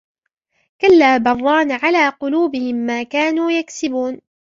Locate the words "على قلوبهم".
1.71-2.75